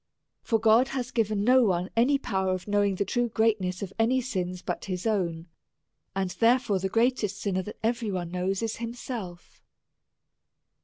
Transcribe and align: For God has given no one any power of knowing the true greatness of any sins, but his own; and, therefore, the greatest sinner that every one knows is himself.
For 0.41 0.57
God 0.59 0.87
has 0.87 1.11
given 1.11 1.43
no 1.43 1.63
one 1.63 1.91
any 1.95 2.17
power 2.17 2.55
of 2.55 2.67
knowing 2.67 2.95
the 2.95 3.05
true 3.05 3.29
greatness 3.29 3.83
of 3.83 3.93
any 3.99 4.19
sins, 4.19 4.63
but 4.63 4.85
his 4.85 5.05
own; 5.05 5.45
and, 6.15 6.31
therefore, 6.31 6.79
the 6.79 6.89
greatest 6.89 7.39
sinner 7.39 7.61
that 7.61 7.77
every 7.83 8.09
one 8.09 8.31
knows 8.31 8.63
is 8.63 8.77
himself. 8.77 9.61